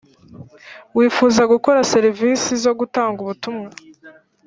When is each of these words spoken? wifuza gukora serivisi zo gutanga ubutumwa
wifuza 0.97 1.41
gukora 1.53 1.87
serivisi 1.93 2.49
zo 2.63 2.71
gutanga 2.79 3.17
ubutumwa 3.21 3.67